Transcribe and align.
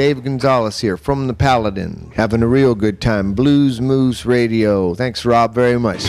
Dave 0.00 0.24
Gonzalez 0.24 0.80
here 0.80 0.96
from 0.96 1.26
the 1.26 1.34
Paladin. 1.34 2.10
Having 2.14 2.42
a 2.42 2.46
real 2.46 2.74
good 2.74 3.02
time. 3.02 3.34
Blues 3.34 3.82
Moose 3.82 4.24
Radio. 4.24 4.94
Thanks, 4.94 5.26
Rob, 5.26 5.52
very 5.52 5.78
much. 5.78 6.06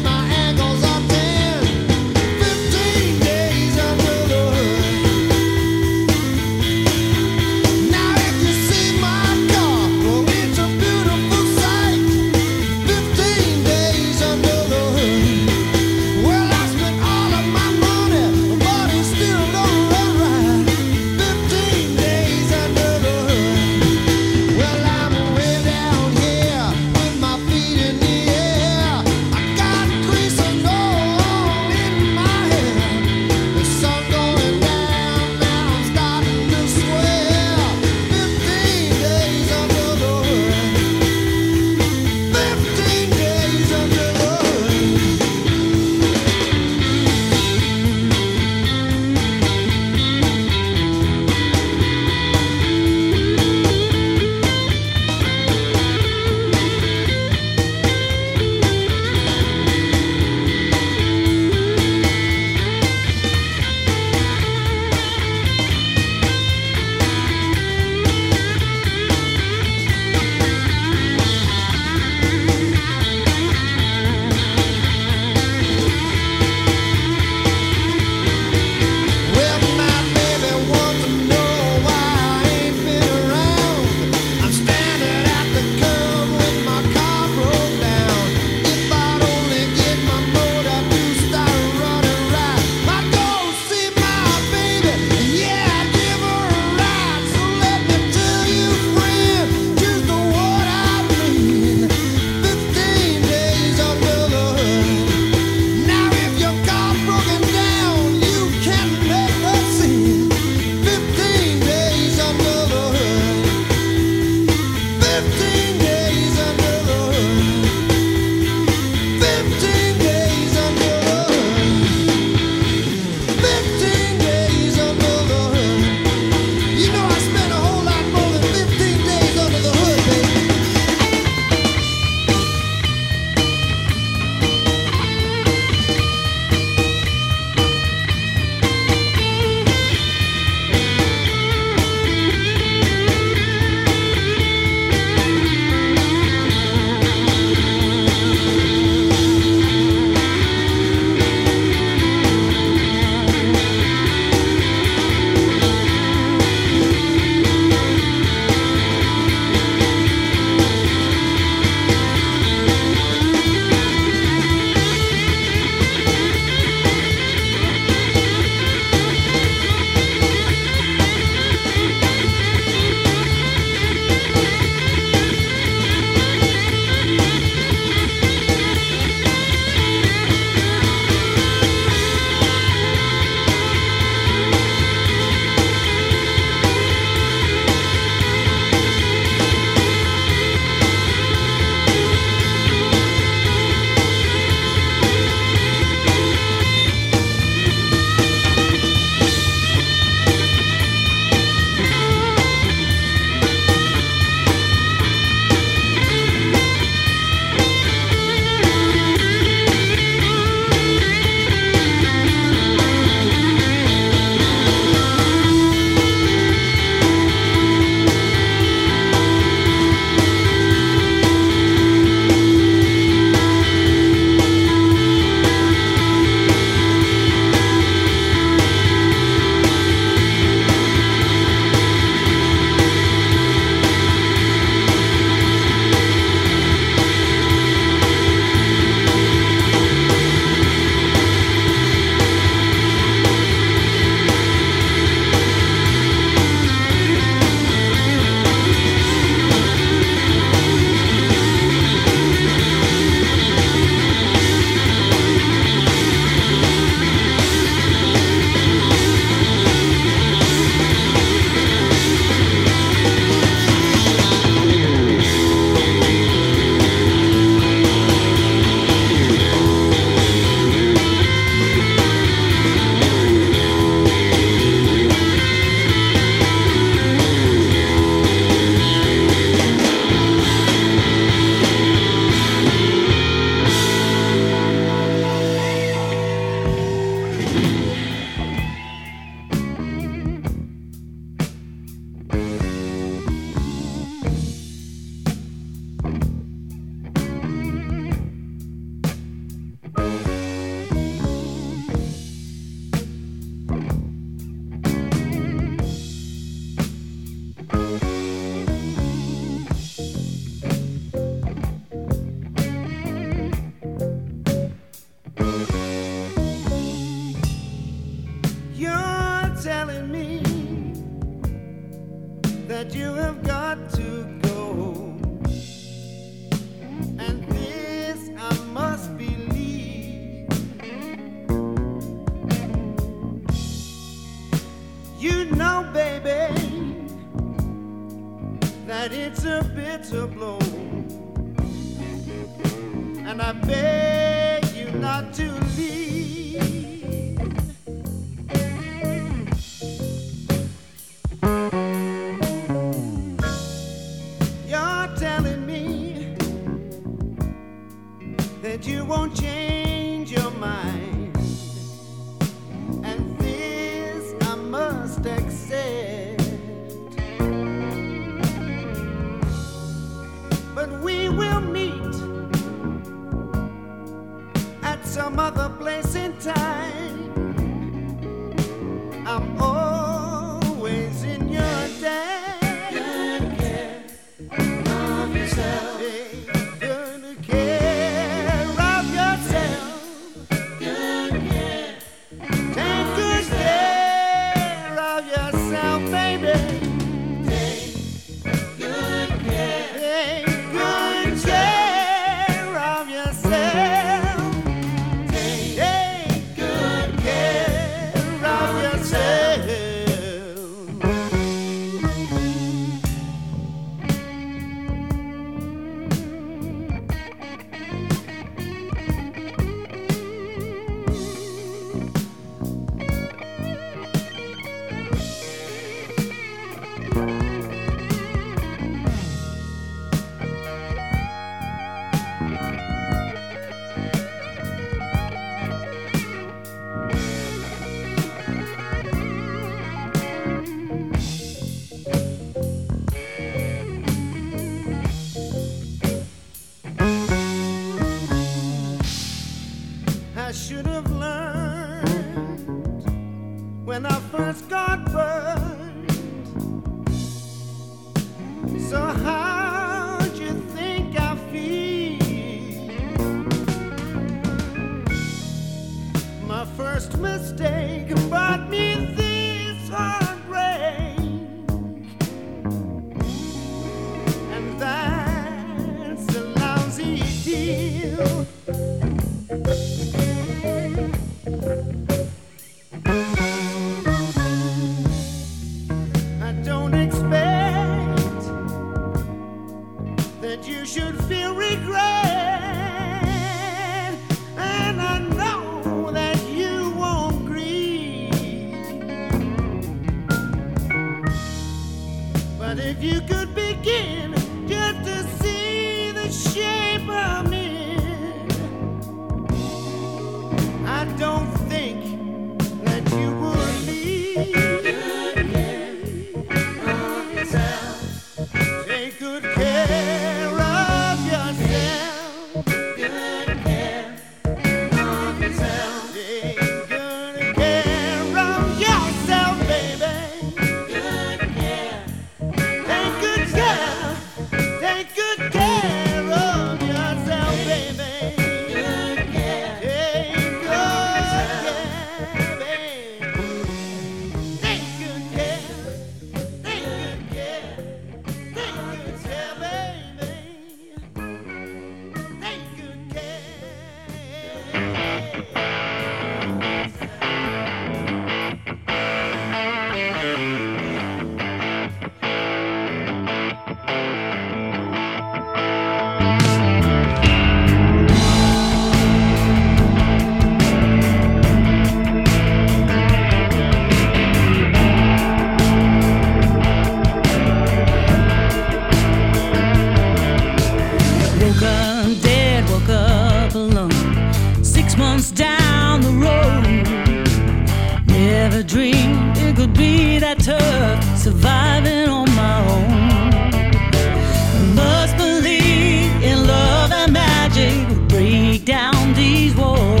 dream 588.81 589.31
it 589.35 589.55
could 589.55 589.75
be 589.75 590.17
that 590.17 590.39
tough, 590.39 591.03
surviving 591.15 592.09
on 592.09 592.27
my 592.43 592.57
own. 592.73 594.75
Must 594.75 595.15
believe 595.17 596.11
in 596.23 596.47
love 596.47 596.91
and 596.91 597.13
magic, 597.13 597.75
break 598.07 598.65
down 598.65 599.13
these 599.13 599.53
walls. 599.55 600.00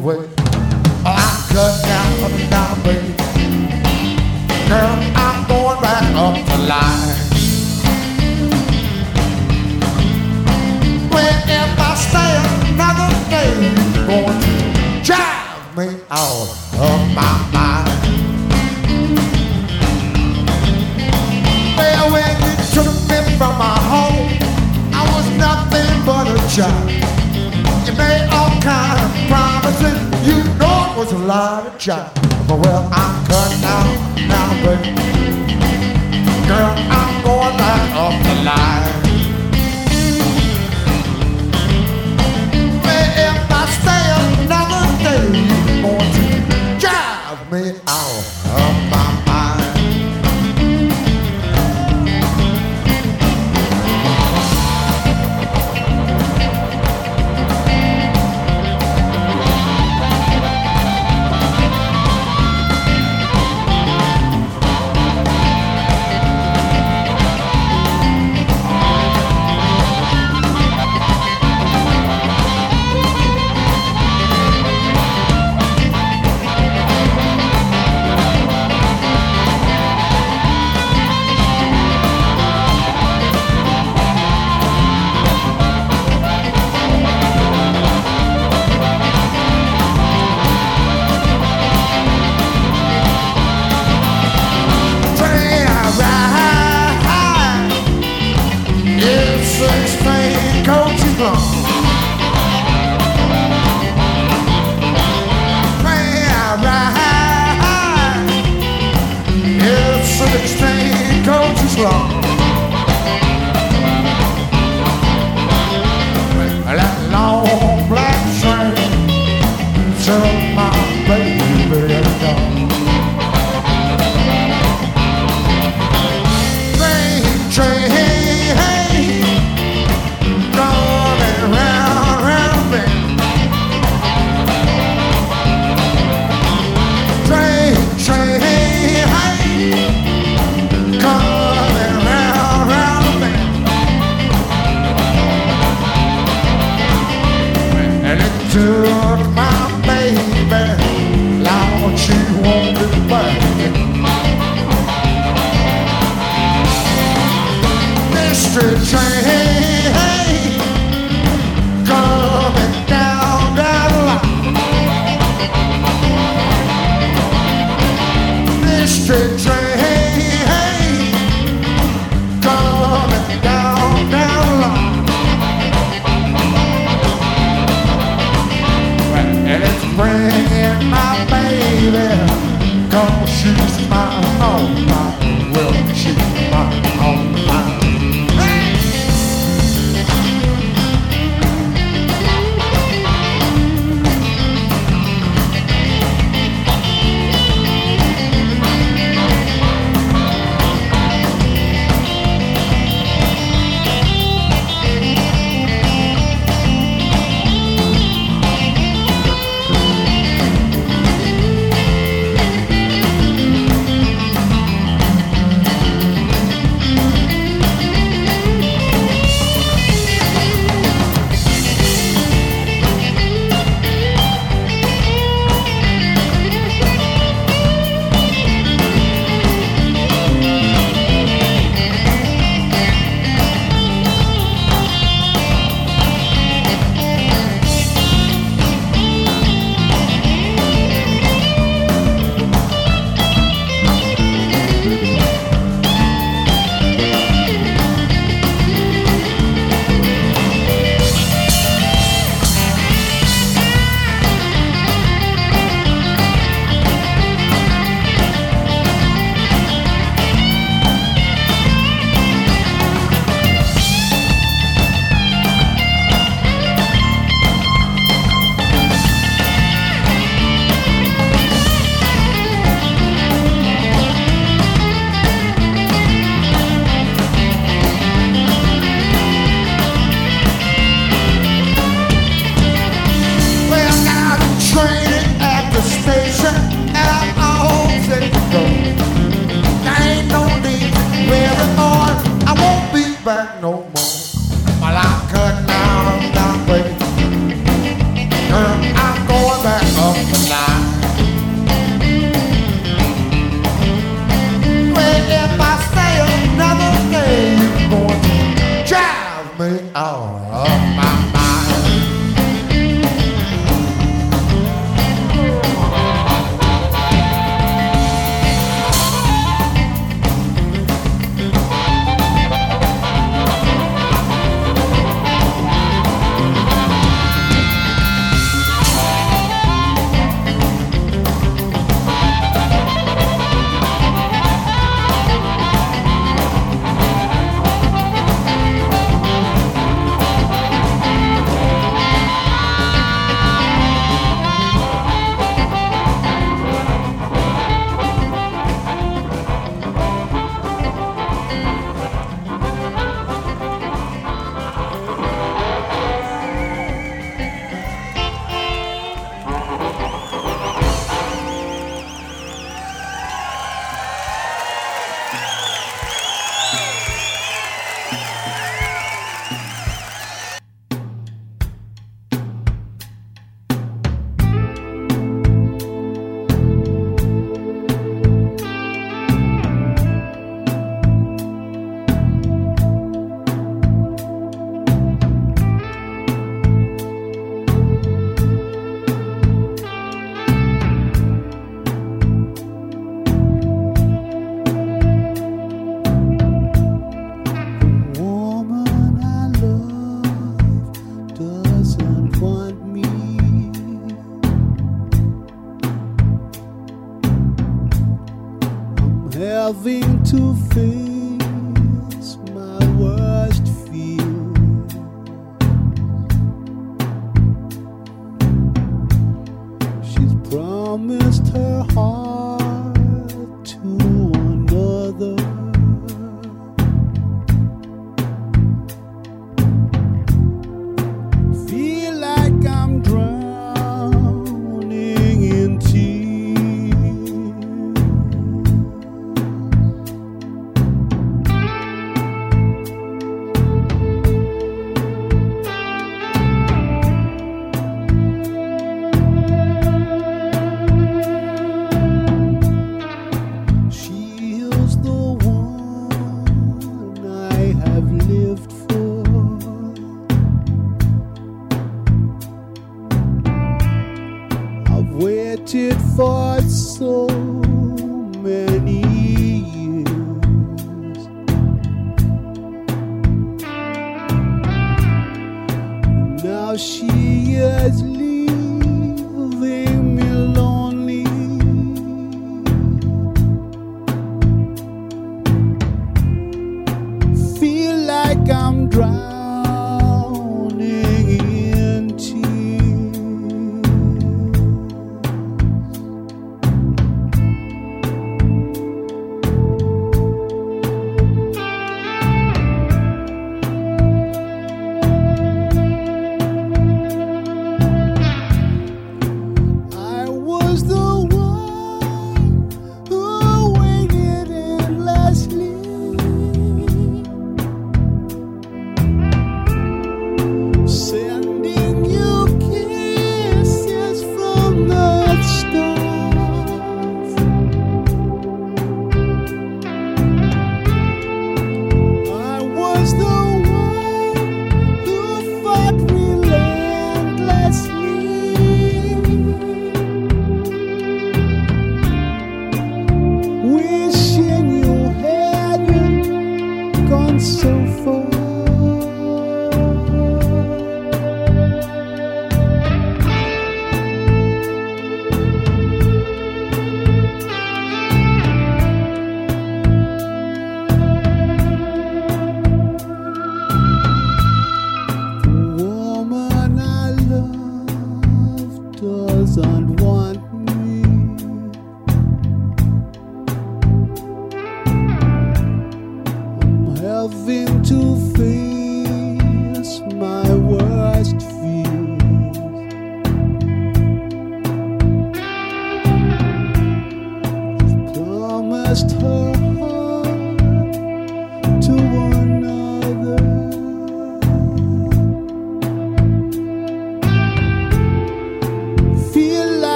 ouais. 0.00 0.39
Jack. 31.80 32.19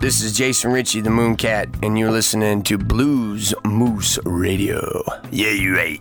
This 0.00 0.22
is 0.22 0.36
Jason 0.36 0.70
Ritchie, 0.70 1.00
the 1.00 1.10
Mooncat, 1.10 1.84
and 1.84 1.98
you're 1.98 2.12
listening 2.12 2.62
to 2.62 2.78
Blues 2.78 3.52
Moose 3.64 4.16
Radio. 4.24 5.02
Yeah, 5.32 5.50
you 5.50 5.74
right. 5.74 6.00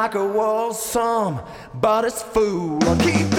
like 0.00 0.14
a 0.14 0.24
wall, 0.24 0.72
somebody's 0.72 2.22
fool. 2.22 2.78
full 2.80 2.96
keep 3.00 3.29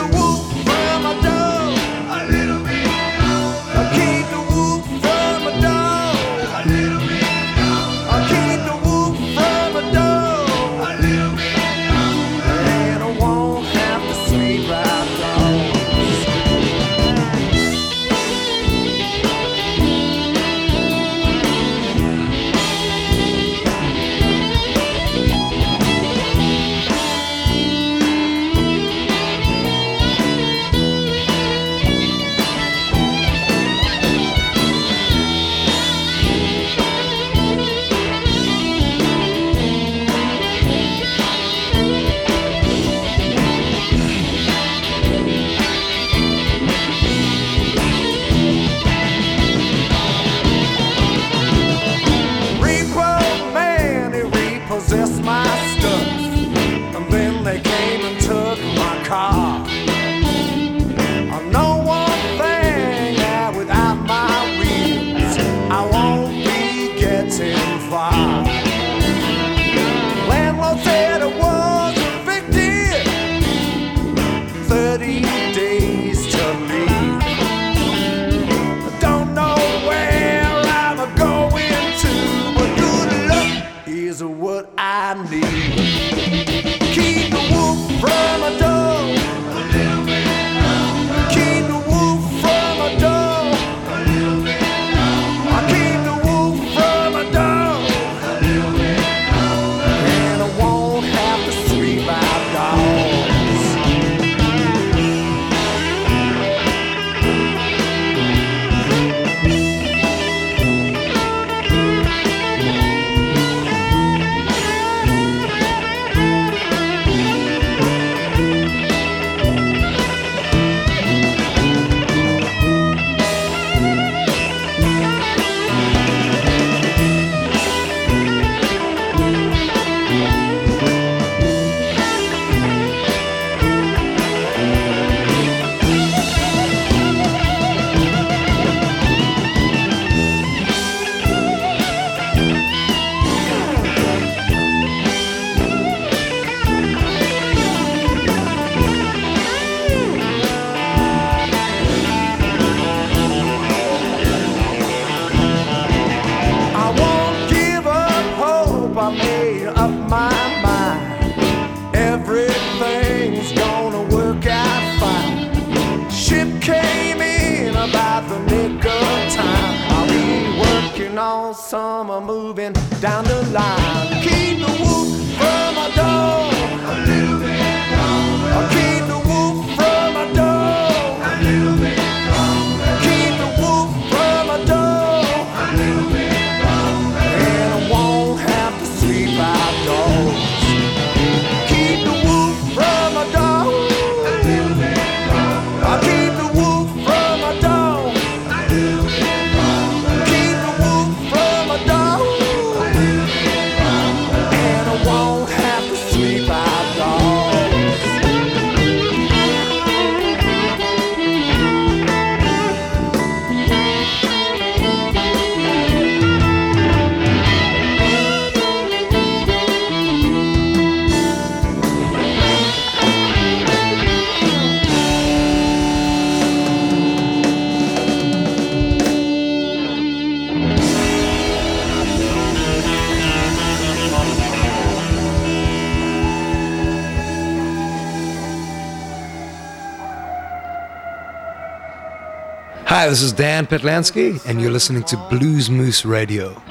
this 243.12 243.22
is 243.22 243.34
Dan 243.34 243.68
Patlansky, 243.68 244.40
and 244.46 244.62
you're 244.62 244.72
listening 244.72 245.04
to 245.04 245.18
Blues 245.30 245.70
Moose 245.70 246.06
Radio. 246.06 246.71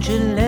Won't 0.00 0.08
you 0.08 0.18
love 0.34 0.39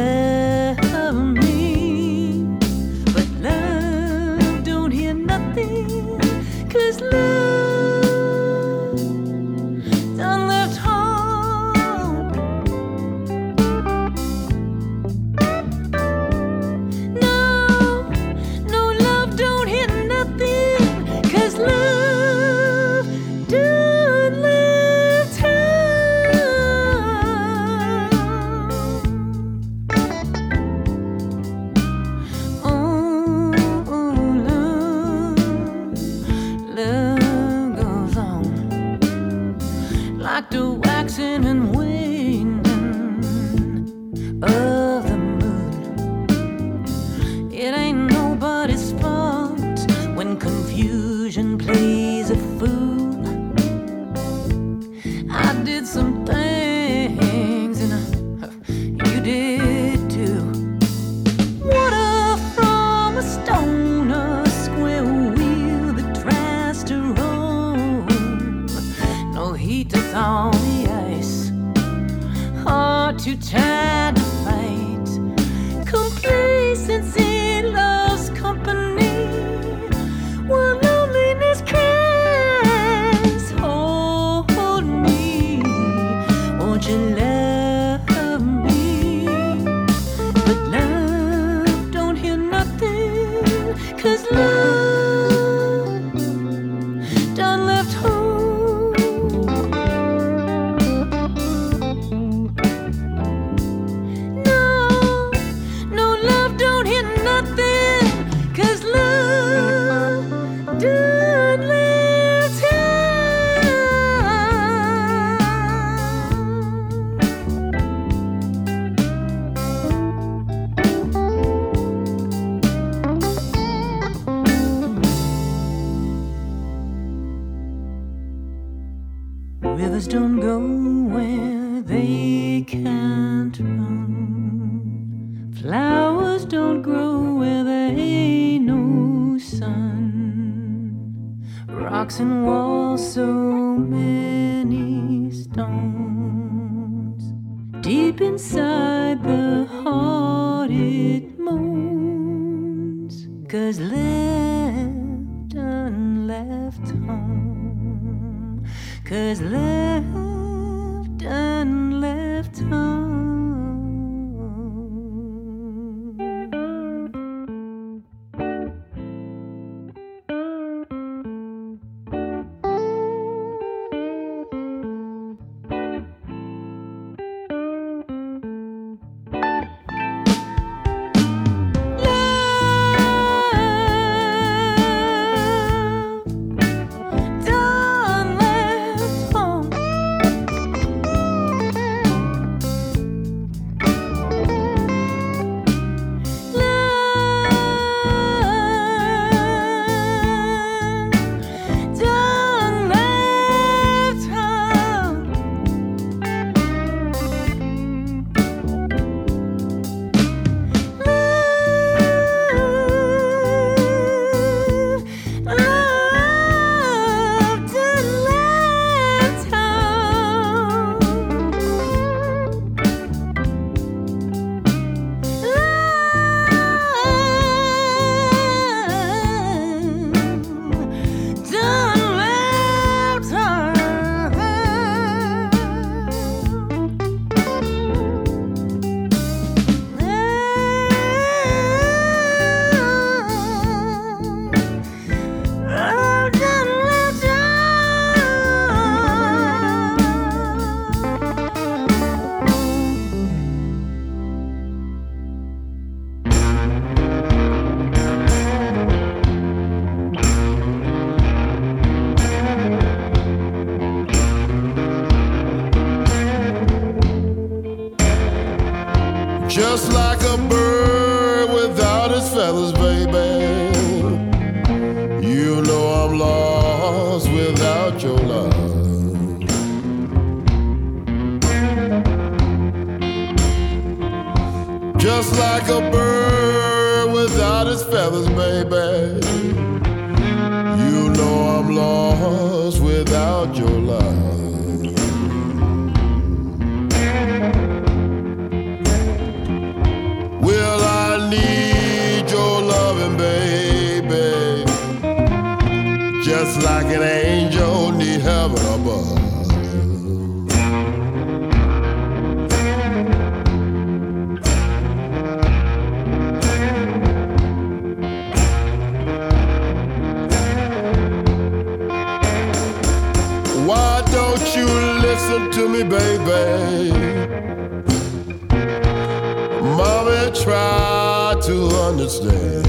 try 330.35 331.35
to 331.43 331.69
understand. 331.89 332.67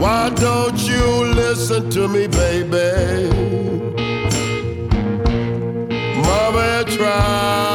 Why 0.00 0.30
don't 0.30 0.78
you 0.80 1.34
listen 1.34 1.90
to 1.90 2.08
me, 2.08 2.26
baby? 2.28 3.28
Mama, 6.22 6.84
try. 6.86 7.67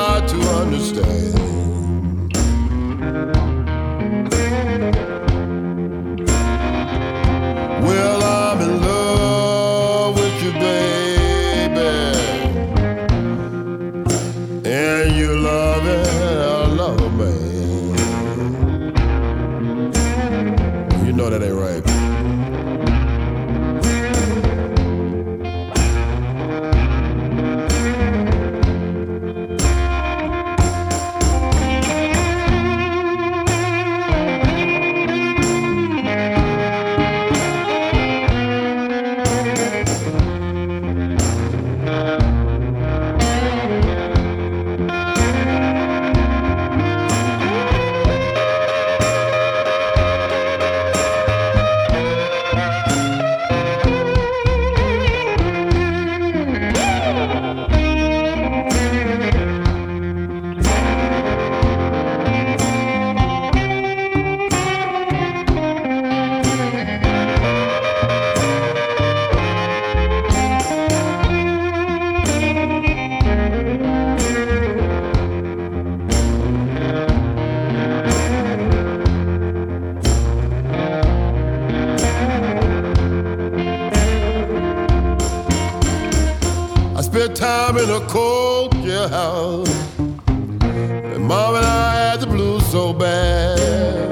bad. 93.03 94.07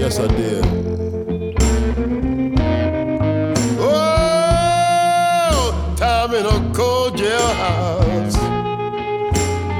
Yes, 0.00 0.18
I 0.18 0.26
did. 0.38 0.64
Oh, 3.78 5.14
time 5.96 6.32
in 6.38 6.46
a 6.46 6.58
cold 6.74 7.12
jailhouse. 7.20 8.38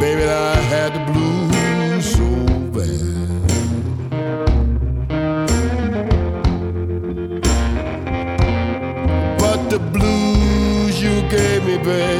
Baby, 0.00 0.24
I 0.24 0.56
had 0.72 0.90
the 0.96 1.02
blues 1.10 2.04
so 2.16 2.28
bad. 2.74 3.40
But 9.42 9.60
the 9.72 9.80
blues 9.94 10.94
you 11.04 11.14
gave 11.30 11.60
me, 11.64 11.76
baby. 11.78 12.19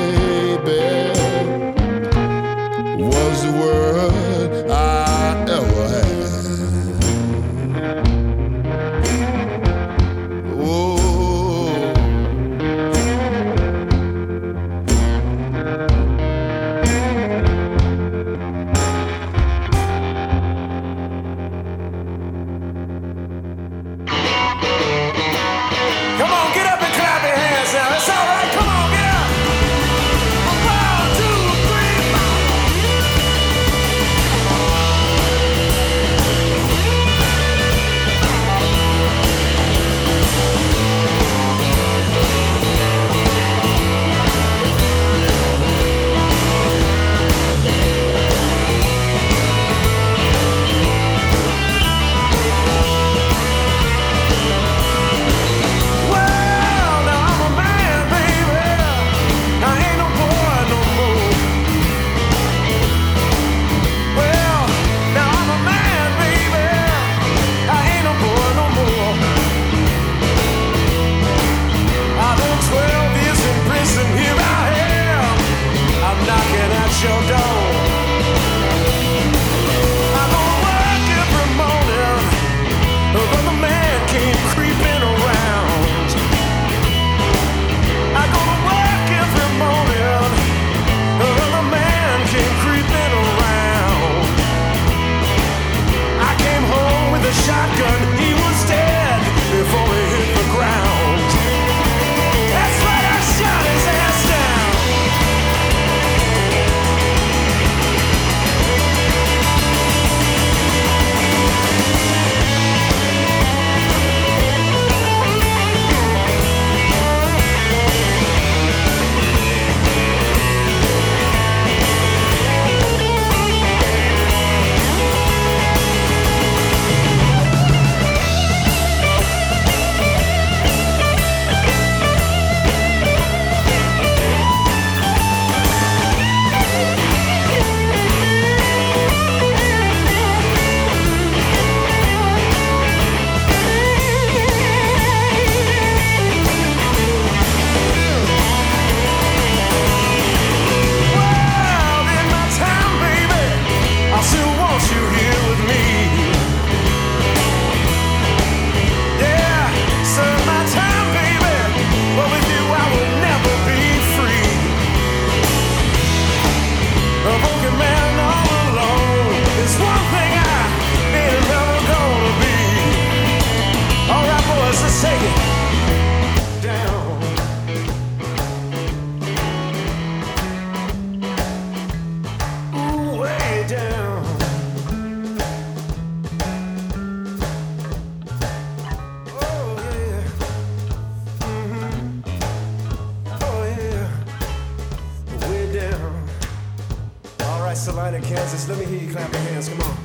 Right, 197.70 197.78
Salina, 197.78 198.20
Kansas. 198.20 198.68
Let 198.68 198.78
me 198.78 198.84
hear 198.84 199.00
you 199.00 199.12
clap 199.12 199.32
your 199.32 199.42
hands. 199.42 199.68
Come 199.68 199.80
on. 199.82 199.96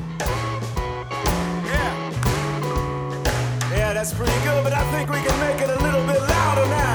Yeah. 1.66 2.12
Yeah, 3.72 3.94
that's 3.94 4.14
pretty 4.14 4.40
good, 4.44 4.64
but 4.64 4.72
I 4.74 4.84
think 4.92 5.10
we 5.10 5.18
can 5.18 5.40
make 5.40 5.60
it 5.60 5.70
a 5.70 5.82
little 5.82 6.06
bit 6.06 6.22
louder 6.22 6.68
now. 6.68 6.95